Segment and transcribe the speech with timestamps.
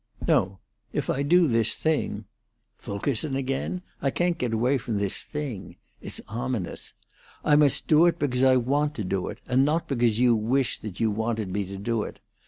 [0.27, 0.57] No;
[0.93, 2.25] if I do this thing
[2.75, 3.83] Fulkerson again?
[4.01, 6.93] I can't get away from 'this thing'; it's ominous
[7.45, 10.79] I must do it because I want to do it, and not because you wish
[10.81, 12.19] that you wanted me to do it.